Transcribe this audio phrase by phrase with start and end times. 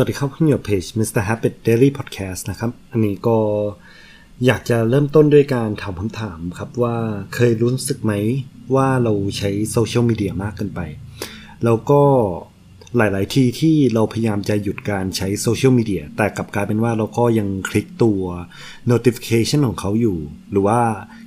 [0.00, 1.22] สวัสดีครับคุณอยู่เพจ Mr.
[1.28, 3.38] Habit Daily Podcast นะครับ อันนี้ก็
[4.46, 6.96] อยากจะเริ่มต้นด้วยการถามคำถามครับว่า
[7.34, 8.12] เคยรู้สึกไหม
[8.74, 10.80] ว่าเราใช้โซเชียลมีเดียมากเกินไป
[11.64, 12.02] แล้วก็
[12.96, 18.22] หลาย ๆ ที่ที่เราพยายามจะหยุดการใช้โซเชียลมีเดียแต่กลับกลายเป็นว่าเราก็ยังคลิกตัว
[18.90, 20.18] notification ของเขาอยู่
[20.50, 20.80] หรือว่า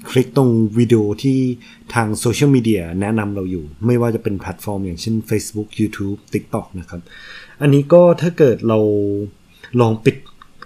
[0.09, 1.39] คลิกตรงวิดีโอที่
[1.93, 7.01] ทางโซเชียลมีเดียแนะนำเราอยู่ ไม่ว่าจะเป็นแพลตฟอร์มอย่างเช่น Facebook YouTube TikTok นะครับ
[7.61, 8.79] อันนี้ก็ถ้าเกิดเรา
[9.81, 10.15] ลองปิด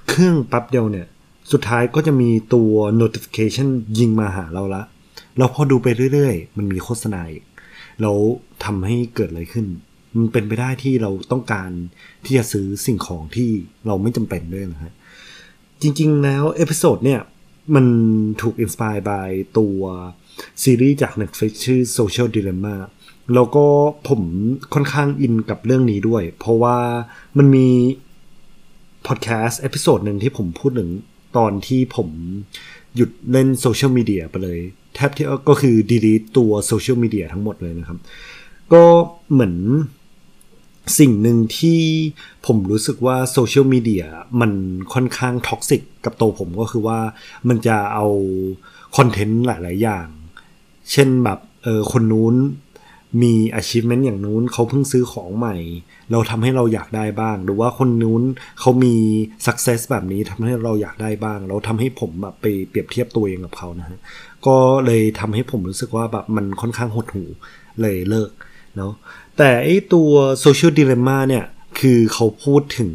[0.09, 1.08] เครื่องแป๊บเดียวเนี่ย
[1.52, 2.71] สุดท้ายก็จะมีตัว
[3.02, 3.68] notification
[3.99, 4.84] ยิงมาหาเราละ
[5.38, 7.44] เราพอดูไปเรื่อยๆ มันมีโฆษณาอีก
[8.02, 8.18] แล้ว
[8.63, 9.66] ทำให้เกิดอะไรขึ้น
[10.18, 11.70] มันเป็นไปได้ที่เราต้องการ
[12.26, 13.49] ที่จะซื้อสิ่งของที่
[13.88, 14.93] เราไม่จำเป็นด้วยนะฮะ
[15.82, 17.21] จริงๆ แล้ว episode เนี่ย
[17.76, 17.85] มัน
[18.41, 19.80] ถูก inspired by ตัว
[20.63, 22.76] ซีรีส์จาก Netflix ชื่อ Social Dilemma
[23.34, 23.65] แล้วก็
[24.09, 24.21] ผม
[24.73, 26.77] ค่อนข้างอินกับเรื่องนี้ด้วย เพราะว่า
[27.37, 27.68] มันมี
[29.07, 30.90] พอดแคสต์ episode หนึ่งที่ผมพูดถึง
[31.37, 32.09] ตอนที่ผม
[32.96, 34.59] หยุดเล่นโซเชียลมีเดียไปเลย
[34.96, 37.99] แทบที่ก็คือ delete ตัวโซเชียลมีเดียทั้งหมดเลยนะครับ
[38.73, 38.84] ก็
[39.31, 39.55] เหมือน
[40.99, 41.81] สิ่งหนึ่งที่
[42.46, 44.05] ผมรู้สึกว่าโซเชียลมีเดีย
[44.41, 44.51] มัน
[44.93, 46.99] ค่อนข้าง toxic กับตัวผมก็คือว่า
[47.49, 48.05] มันจะเอา
[48.98, 50.07] คอนเทนต์หลาย ๆ อย่าง
[50.91, 52.35] เช่นแบบเออคนนู้น
[53.21, 55.55] มี achievement อย่างนู้นเขาเพิ่งซื้อของใหม่
[56.12, 58.24] เราทำให้เราอยากได้บ้าง หรือว่าคนนู้น
[58.60, 58.96] เขามี
[59.46, 63.99] success แบบนี้ทำให้เราอยากได้บ้าง เราทำให้ผมแบบไปเปรียบเทียบตัวเองกับเขานะฮะ
[64.47, 67.24] ก็เลยทำให้ผมรู้สึกว่าแบบมันค่อนข้างหดหู
[67.81, 68.31] เลยเลิก
[68.78, 68.94] เนาะ
[69.38, 70.12] แต่ไอตัว
[70.44, 71.46] social dilemma เนี่ย
[71.80, 72.94] คือเขาพูดถึง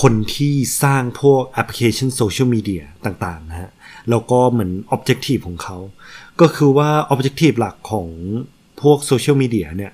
[0.00, 3.70] คนที่สร้างพวกแอปพลิเคชันโซเชียลมีเดียต่างๆนะฮะ
[4.10, 5.78] แล้วก็เหมือน objective ของเขา
[6.40, 8.08] ก็คือว่า objective หลักของ
[8.82, 9.92] พวกโซเชียลมีเดียเนี่ย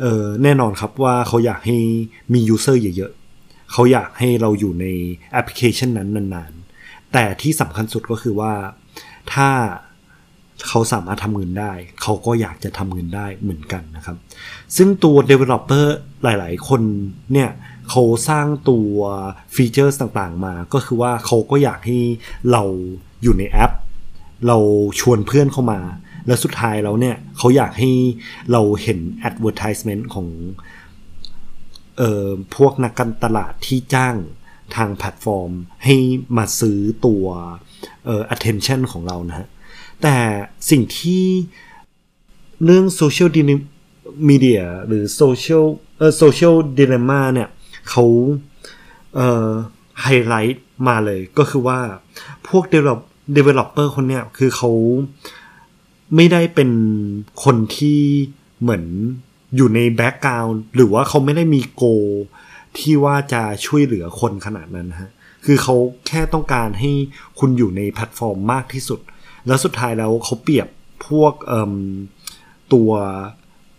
[0.00, 1.78] เออแน่นอนครับว่าเขาอยากให้
[2.32, 4.86] มี user เยอะๆเขาอยากให้เราอยู่ใน
[5.32, 8.52] แอปพลิเคชันนั้นนานๆ แต่ที่สำคัญสุดก็คือว่า
[9.32, 9.50] ถ้า
[10.66, 14.16] เขาสามารถทำเงินได้ เขาก็อยากจะทำเงินได้เหมือนกันนะครับ
[14.76, 15.86] ซึ่งตัว Developer
[16.22, 16.82] หลายๆ คน
[17.32, 17.50] เนี่ย
[17.90, 18.96] เขาสร้างตัว
[19.54, 21.98] ฟีเจอร์ต่างๆ มา ก็คือว่าเขาก็อยากให้
[22.52, 22.62] เรา
[23.22, 23.72] อยู่ในแอป
[24.46, 24.58] เรา
[25.00, 25.80] ชวนเพื่อนเข้ามา
[26.26, 27.90] แล้วสุดท้ายแล้วเนี่ยเขาอยากให้
[28.52, 28.98] เราเห็น
[29.28, 30.28] advertisement ของ
[31.98, 34.16] เอ่อพวกนักการตลาดที่จ้าง
[34.76, 35.50] ทางแพลตฟอร์ม
[35.84, 35.96] ให้
[36.36, 37.26] มาซื้อตัว
[38.04, 39.48] เอ่อ attention ของเรานะฮะ
[40.02, 40.16] แต่
[40.70, 41.24] สิ่งที่
[42.64, 43.28] เรื่อง social
[44.30, 45.64] media หรือ social
[45.98, 47.48] เอ่อ social dilemma เนี่ย
[47.90, 48.04] เขา
[49.16, 49.50] เอ่อ
[50.02, 51.80] ไฮไลท์มาเลยก็คือว่า
[52.48, 53.00] พวก develop
[53.36, 54.70] developer คนเนี้ยคือเขา
[56.16, 56.70] ไม่ได้เป็น
[57.44, 58.00] คนที่
[58.60, 58.84] เหมือน
[59.56, 61.84] อยู่ในแบ็กกราวน์หรือว่าเขาไม่ได้มีโก
[62.78, 65.10] ที่ว่าจะช่วยเหลือคนขนาดนั้นฮะ
[65.44, 65.74] คือเขา
[66.06, 66.90] แค่ต้องการให้
[67.38, 69.00] คุณอยู่ในแพลตฟอร์มมากที่สุด
[69.46, 70.68] แล้วสุดท้ายแล้วเขาเปรียบ
[71.06, 71.32] พวก
[72.72, 72.90] ตัว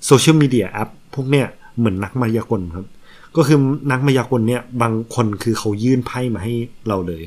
[0.06, 1.48] โซเชียลมีเดียแอปพวกเนี้ย
[1.78, 2.88] เหมือนนักมายากลครับ
[3.36, 3.58] ก็คือ
[3.92, 6.54] นักมายากลเนี่ยบางคนคือเขายื่นไพ่มาให้
[6.88, 7.24] เราเลย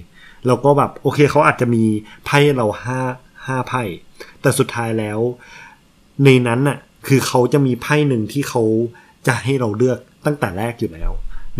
[0.46, 1.84] เราก็แบบโอเคเขาอาจจะมี
[2.26, 2.98] ไพ่เราห้า
[3.48, 3.82] ห้าไพ่
[4.40, 5.18] แต่สุดท้ายแล้ว
[6.24, 8.62] ในนั้นน่ะคือเขาจะมีไพ่หนึ่งที่เขา
[9.26, 11.10] จะให้เราเลือกตั้งแต่แรกอยู่แล้ว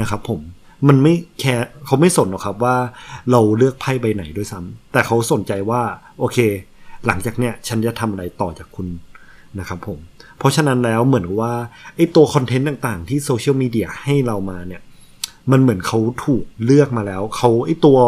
[0.00, 0.41] นะครับ ผม
[0.88, 2.76] มันไม่แคร์เขาไม่สนหรอกครับว่า
[3.31, 5.82] เราเลือกไพ่ใบไหนด้วยซ้ำแต่เขาสนใจว่า
[6.19, 6.38] โอเค
[7.06, 8.88] หลังจากเนี้ยฉันจะทำอะไรต่อจากคุณ
[9.59, 9.99] นะครับผม
[10.38, 11.53] เพราะฉะนั้นแล้วเหมือนว่า
[11.97, 14.82] ไอ้ตัวคอนเทนต์ต่างๆ ที่โซเชียลมีเดียให้เรามาเนี่ย
[15.50, 17.99] มันเหมือนเขาถูกเลือกมาแล้วเขาไอ้ตัว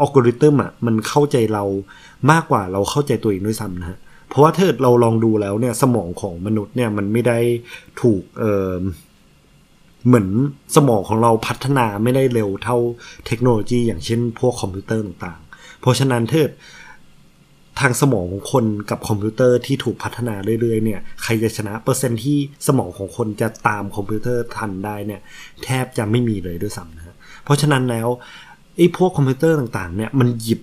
[0.00, 1.64] อัลกอริทึมอะมันเข้าใจเรา
[2.30, 3.98] มากกว่าเราเข้าใจตัวเองด้วยซ้ำนะฮะ
[4.28, 7.38] เพราะว่าถ้าเราลองดูแล้วเนี่ยสมองของมนุษย์เนี่ยมันไม่ได้
[8.00, 8.74] ถูกเออ
[10.06, 10.28] เหมือน
[10.76, 12.76] สมองของเราพัฒนาไม่ได้เร็วเท่า
[13.26, 16.50] เทคโนโลยี อย่างเช่น พวกคอมพิวเตอร์ต่างๆ เพราะฉะนั้นถ้าเกิด
[17.80, 25.20] ทางสมองของคนกับคอมพิวเตอร์ที่ถูกพัฒนาเรื่อยๆเนี่ยใครจะชนะเปอร์เซ็นต์ที่สมองของคนจะตามคอมพิวเตอร์ทันได้เนี่ย
[25.64, 28.08] แทบจะไม่มีเลยด้วยซ้ำนะเพราะฉะนั้นแล้ว
[28.76, 30.60] ไอ้พวกคอมพิวเตอร์ต่างๆเนี่ยมันหยิบ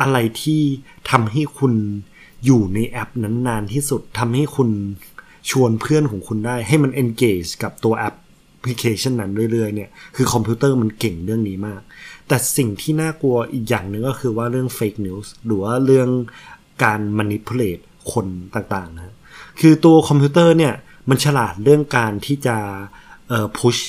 [0.00, 0.62] อะไรที่
[1.10, 1.74] ทำให้คุณ
[2.44, 4.70] อยู่ในแอปนั้นนานที่สุดทำให้คุณ
[5.50, 8.14] ชวนเพื่อนของคุณได้ให้มัน engage กับตัวแอป
[8.62, 11.80] พลิเคชันนั้นเรื่อยๆเนี่ยคือคอมพิวเตอร์มันเก่งเรื่องนี้มาก
[12.28, 16.08] แต่สิ่งที่น่ากลัวอีกอย่างหนึ่งก็คือว่าเรื่อง fake news หรือว่าเรื่อง
[16.84, 17.82] การ manipulate
[18.12, 19.14] คนต่างๆนะ
[19.60, 20.74] คือตัวคอมพิวเตอร์เนี่ย
[21.08, 22.56] มันฉลาดเรื่องการที่จะ
[23.28, 23.80] เอ่อ push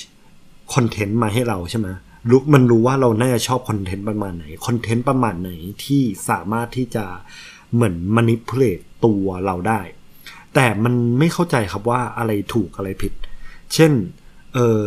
[0.74, 1.88] คอนเทนต์มาให้เราใช่ไหม
[2.30, 5.52] รู้มันรู้ว่าเราน่าจะชอบคอนเทนต์ประมาณไหนคอนเทนต์ประมาณไหน
[5.86, 7.06] ที่สามารถที่จะ
[7.74, 9.82] เหมือน manipulate ตัวเราได้
[10.56, 13.14] แต่มันไม่เข้าใจครับว่าอะไรถูกอะไรผิด
[13.74, 13.92] เช่น
[14.54, 14.86] เออ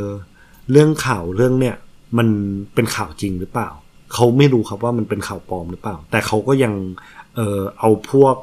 [0.71, 1.77] เรื่องข่าวเรื่องเนี่ย
[2.19, 2.29] มัน
[2.75, 3.71] เป็นข่าวจริงหรือเปล่า
[4.15, 6.73] เขาไม่รู้ครับว่ามันเป็นข่าวปลอมหรือเปล่า แต่เขาก็ยัง
[7.37, 8.37] เออเอาพวก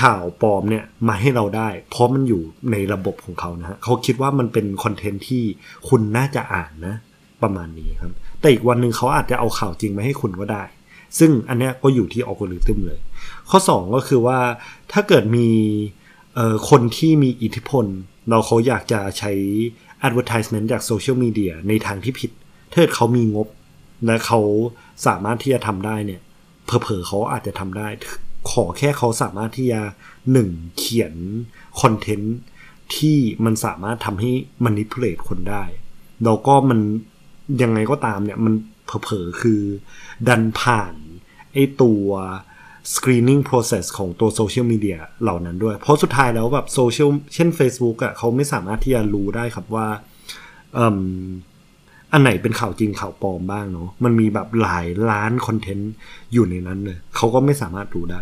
[0.00, 5.42] ข่าวปลอมเนี่ยมาให้เราได้ เพราะมันอยู่ในระบบของเขานะฮะเขาคิดว่ามันเป็นคอนเทนต์ที่
[5.88, 6.96] คุณน่าจะอ่านนะ
[7.44, 10.62] ประมาณนี้ครับ แต่อีกวันหนึ่งเขาอาจจะเอาข่าวจริงมาให้คุณก็ได้
[11.18, 13.00] ซึ่งอันนี้ก็อยู่ที่อัลกอริทึมเลย
[13.50, 14.38] ข้อ 2 ก็คือว่า
[14.92, 15.48] ถ้าเกิดมี
[16.70, 17.84] คนที่มีอิทธิพล
[18.28, 19.32] เราเขาอยากจะใช้
[20.06, 22.30] advertisement จากโซเชียลมีเดียในทางที่ผิด
[22.72, 23.48] ถ้าเขามีงบ
[24.06, 24.40] และเขา
[25.06, 26.20] สามารถที่จะทำได้เนี่ย
[26.66, 27.88] เพอเพอเขาอาจจะทำได้
[28.50, 29.80] ขอแค่เขาสามารถที่จะ
[30.32, 30.48] หนึ่ง
[30.78, 31.14] เขียน
[31.80, 32.36] คอนเทนต์
[32.96, 34.30] ที่มันสามารถทำให้
[34.64, 35.64] manipulate คนได้
[36.24, 36.80] แล้วก็มัน
[37.62, 38.54] ยังไงก็ตามเนี่ยมัน
[38.86, 39.60] เผลอๆคือ
[40.28, 40.94] ดันผ่าน
[41.52, 42.06] ไอตัว
[42.94, 49.86] screening process ของตัวโซเชียลมีเดียเหล่านั้นด้วย เพราะสุดท้ายแล้วแบบโซเชียลเช่น Facebook อะ่ะเขาไม่สามารถที่จะรู้ได้ครับว่า
[52.12, 55.92] อันไหนเป็นข่าวจริงข่าวปลอมบ้างเนาะมันมีแบบหลายล้านคอนเทนต์
[56.32, 58.20] อยู่ในนั้นเลยเขาก็ไม่สามารถรู้ได้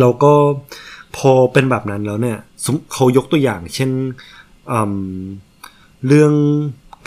[0.00, 0.32] แล้วก็
[1.16, 2.38] พอเป็นแบบนั้นแล้วเนี่ย
[2.92, 3.90] เขายกตัวอย่าง เช่น
[6.06, 6.32] เรื่อง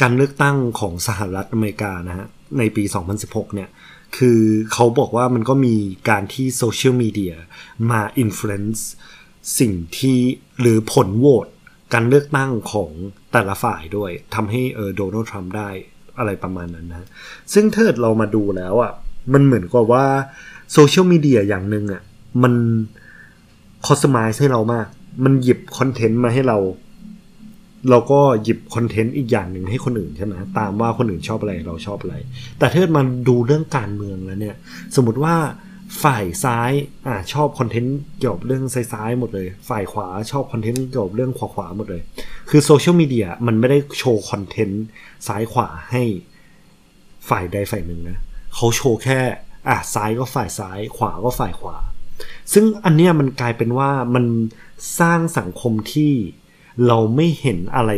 [0.01, 2.27] การเลือกตั้งของสหรัฐอเมริกานะฮะ
[2.57, 2.83] ในปี
[3.19, 3.69] 2016 เนี่ย
[4.17, 4.41] คือ
[4.73, 5.75] เขาบอกว่ามันก็มี
[6.09, 7.35] การที่โซเชียลมีเดีย
[7.91, 8.81] มาอิม f l u e n c e
[9.59, 10.19] สิ่งที่
[10.59, 11.47] หรือผลโหวต
[11.93, 12.89] การเลือกตั้งของ
[13.31, 15.69] แต่ละฝ่ายด้วยทำให้เออโดนัลด์ทรัมป์ได้
[16.17, 17.07] อะไรประมาณนั้นนะ
[17.53, 18.91] ซึ่งเทิดเรามาดูแล้วอะ่ะ
[19.33, 20.05] มันเหมือนกับว่า
[20.73, 22.01] โซเชียลมีเดียอย่างหนึ่งอะ่ะ
[22.43, 22.53] มัน
[23.85, 24.87] customize ให้เรามาก
[25.23, 26.57] มันหยิบคอนเทนต์มาให้เรา
[27.89, 32.15] เราก็หยิบคอนเทนต์อีกอย่างหนึ่งให้คนอื่นใช่ไหมตามว่าคนอื่นชอบอะไรเราชอบอะไร
[32.59, 34.55] แต่ถ้ามันดูเรื่องการเมืองแล้วเนี่ย
[34.95, 35.35] สมมติว่า
[36.03, 36.71] ฝ่ายซ้าย
[37.07, 42.01] อ่าชอบคอนเทนต์เกี่ยวกับเรื่องซ้ายๆหมดเลย ฝ่ายขวาชอบคอนเทนต์เกี่ยวกับเรื่องขวาๆหมดเลย
[42.49, 44.83] คือโซเชียลมีเดียมันไม่ได้โชว์คอนเทนต์
[45.27, 46.03] ซ้ายขวาให้
[47.29, 48.19] ฝ่ายใดฝ่ายหนึ่งนะ
[48.55, 49.19] เขาโชว์แค่
[49.69, 51.75] อะซ้ายก็ฝ่ายซ้าย ขวาก็ฝ่ายขวา
[52.53, 54.25] ซึ่งอันเนี้ยมันกลายเป็นว่ามัน
[54.99, 56.13] สร้างสังคมที่
[56.87, 57.91] เราไม่เห็นอะไร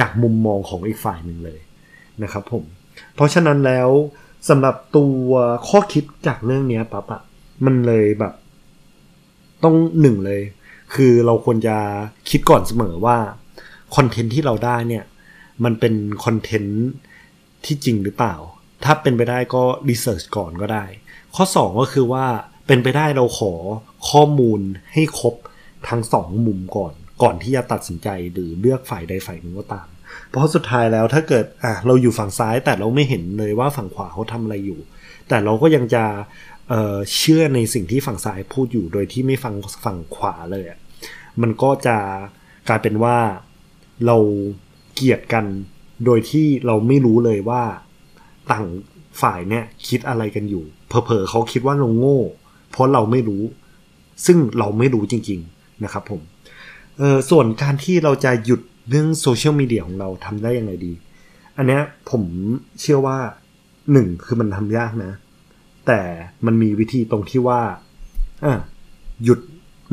[0.00, 1.60] จากมุมมองของอีกฝ่ายหนึ่งเลย
[2.22, 2.64] นะครับผม
[3.14, 3.88] เพราะฉะนั้นแล้ว
[4.48, 5.30] สำหรับตัว
[5.68, 7.22] ข้อคิดจากเรื่องนี้ปั๊บอะ
[7.64, 8.34] มันเลยแบบ
[9.64, 10.42] ต้องหนึ่งเลย
[10.94, 11.76] คือเราควรจะ
[12.30, 13.18] คิดก่อนเสมอว่า
[13.96, 15.04] คอนเทนต์ที่เราได้เนี่ย
[15.64, 16.82] มันเป็นคอนเทนต์
[17.64, 18.34] ที่จริงหรือเปล่า
[18.84, 20.84] ถ้าเป็นไปได้ก็รีเสิร์ชก่อนก็ได้
[21.34, 22.26] ข้อ 2 ก็คือว่า
[22.66, 23.52] เป็นไปได้เราขอ
[24.10, 24.60] ข้อมูล
[24.92, 25.34] ให้ครบ
[25.88, 29.86] ทั้งสองมุมก่อน ก่อนที่จะตัดสินใจหรือเลือกฝ่ายใดฝ่ายหนึ่งก็ตาม
[30.28, 34.80] เพราะสุดท้ายแล้วถ้าเกิดอะเราอยู่ฝั่งซ้ายแต่เราไม่เห็นเลยว่าฝั่งขวาเขาทำอะไรอยู่
[35.28, 36.04] แต่เราก็ยังจะ
[36.68, 40.64] เเชื่อในสิ่งที่ฝั่งซ้ายพูดอยู่โดยที่ไม่ฟังฝั่งขวาเลย
[41.42, 41.96] มันก็จะ
[42.68, 43.18] กลายเป็นว่า
[44.06, 44.16] เรา
[44.94, 45.44] เกลียดกัน
[46.04, 47.62] โดยที่เราไม่รู้เลยว่า
[48.52, 48.66] ต่าง
[49.22, 52.20] ฝ่ายเนี่ยคิดอะไรกันอยู่เพอเพอเขาคิดว่าเราโง่
[52.70, 53.42] เพราะเราไม่รู้
[54.26, 56.20] ซึ่งเราไม่รู้จริง ๆ นะครับผม
[57.00, 58.60] เออส่วนการที่เราจะหยุด
[58.90, 60.92] เรื่องโซเชียลมีเดียของเราทำได้ยังไงดี
[61.56, 62.22] อันเนี้ยผม
[62.80, 63.18] เชื่อว่า
[63.92, 65.12] หนึ่งคือมันทำยากนะ
[65.86, 66.00] แต่
[66.46, 67.60] มันมีวิธีตรงที่ว่า
[68.44, 68.52] อะ
[69.24, 69.40] หยุด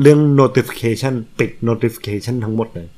[0.02, 2.88] เรื่อง notification ปิด notification ทั้งหมดเลย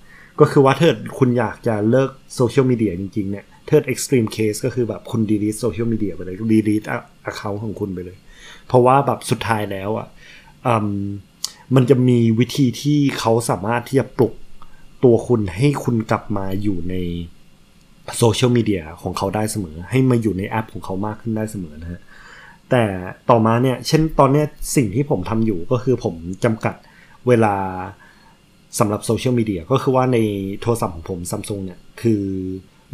[0.40, 6.86] ก็คือว่าถ้าคุณอยากจะเลิกโซเชียลมีเดียจริงๆเนี่ยเทิด extreme case ก็คือแบบคุณ delete โซเชียลมีเดียไปเลย delete
[7.30, 8.18] account ของคุณไปเลย
[8.66, 10.08] เพราะว่าแบบสุดท้ายแล้วอะ
[11.74, 14.34] มันจะมีวิธีที่เขาสามารถที่จะปลุก
[15.04, 16.94] ตัวคุณให้คุณกลับมาอยู่ใน
[18.18, 22.00] โซเชียลมีเดียของเขาได้เสมอ ให้มาอยู่ในแอปของเขามากขึ้นได้เสมอนะฮะ
[22.70, 22.84] แต่
[23.30, 24.44] ต่อมาเนี่ย เช่นตอนนี้
[24.76, 26.74] สิ่งที่ผมทำอยู่ก็คือผมจำกัด
[27.28, 27.54] เวลา
[28.78, 30.18] สำหรับโซเชียลมีเดียก็คือว่าใน
[30.60, 32.22] โทรศัพท์ของผมซัมซุงเนี่ย คือ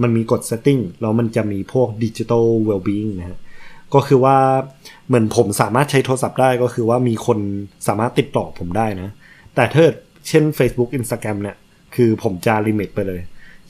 [0.02, 3.38] มันมีกด setting แล้วมันจะมีพวก Digital Wellbeing นะฮะ
[3.94, 4.36] ก็คือว่า
[5.06, 7.38] เหมือนผมสามารถใช้โทรศัพท์ได้ก็คือว่ามีคน
[7.88, 9.10] สามารถติดต่อผมได้นะ
[9.54, 9.84] แต่ถ้า
[10.28, 11.56] เช่น Facebook Instagram เนี่ย
[11.94, 13.20] คือผมจะ limit ไปเลย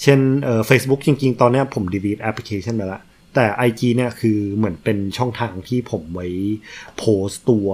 [0.03, 3.01] เช่นเอ่อ Facebook จริง ๆ ตอนนี้ผม delete application ไปละ
[3.35, 6.29] แต่ IG เนี่ยคือเหมือนเป็นช่องทางที่ผมไว้
[6.99, 7.69] โพสตัว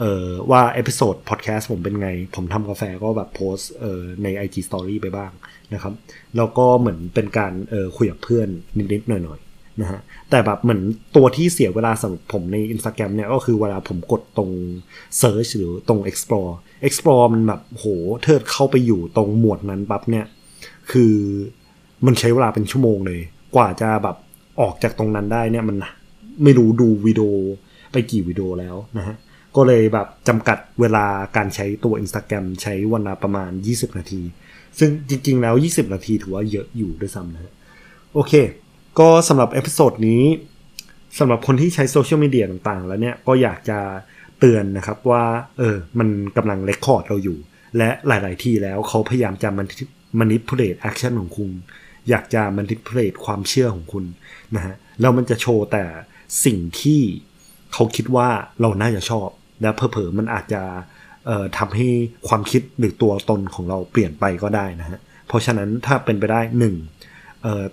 [0.00, 5.32] เอ่อว่า episode พอดแคสต์ผมเป็นไง ผมทำกาแฟก็แบบโพสเอ่อใน IG Story ไปบ้าง
[5.74, 5.94] นะครับ
[6.36, 8.48] แล้วก็เหมือนเป็นการเอ่อคุยกับเพื่อน
[8.92, 9.40] นิดๆหน่อย
[9.80, 10.82] นะฮะแต่แบบเหมือน
[11.16, 14.50] ตัวที่เสียเวลาสำหรับผมใน Instagram เนี่ยก็คือเวลาผมกดตรง
[15.20, 16.52] Search หรือตรง Explore
[16.86, 17.86] Explore มันแบบโหถ้า
[18.22, 20.26] เกิดเข้าไปอยู่ตรงหมวดนั้นปั๊บเนี่ย
[20.92, 21.14] คือ
[22.06, 23.20] มันใช้เวลาเป็นชั่วโมงเลย
[23.56, 24.16] กว่าจะแบบ
[24.60, 25.76] ออกจากตรงนั้นได้เนี่ยมัน
[26.42, 27.30] ไม่รู้ดูวิดีโอ
[27.92, 29.16] ไปกี่วิดีโอแล้วนะฮะ
[29.56, 31.04] ก็เลยแบบจำกัดเวลา
[31.36, 34.22] การใช้ตัว Instagram ใช้วันละประมาณ 20 นาที
[34.78, 37.54] ซึ่งจริง ๆ แล้ว 20 นาทีถือว่าเยอะอยู่ด้วยซ้ำนะ
[38.14, 38.32] โอเค
[38.98, 40.22] ก็สำหรับ episode นี้
[41.18, 43.78] สำหรับคนที่ใช้โซเชียลมีเดียต่างๆ แล้วเนี่ยก็อยากจะ
[44.38, 45.24] เตือนนะครับว่า
[45.58, 47.38] เออมันกำลัง record เราอยู่
[47.76, 49.66] และหลาย ๆ ที่แล้วเขาพยายามจะมัน
[50.18, 51.50] manipulate action ของคุณ
[52.08, 54.04] อยากจะ manipulate ความเชื่อของคุณ
[54.54, 55.84] นะฮะแล้วมันจะโชว์แต่
[56.44, 57.00] สิ่งที่
[57.72, 58.28] เขาคิดว่า
[58.60, 59.28] เราน่าจะชอบ
[59.62, 60.62] และเผลอๆมันอาจจะ
[61.26, 61.88] เอ่อทำให้
[62.28, 64.98] ความคิดหรือตัวตนของเราเปลี่ยนไปก็ได้นะฮะ
[65.28, 66.74] เพราะฉะนั้นถ้าเป็นไปได้หนึ่ง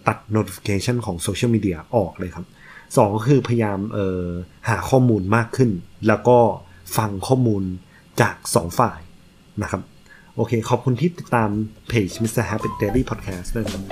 [0.08, 2.46] ตัด notification ของโซเชียลมีเดียออกเลยครับ
[2.98, 3.80] สองก็คือพยายาม
[4.70, 5.70] หาข้อมูลมากขึ้น
[6.08, 6.38] แล้วก็
[6.98, 7.64] ฟังข้อมูล
[8.22, 9.00] จากสองฝ่าย
[9.62, 9.82] นะครับ
[10.36, 11.50] โอเค ขอบคุณที่ติดตาม
[11.90, 12.44] เพจ Mr.
[12.50, 13.84] Happy Daily Podcast ด้วยนะครับ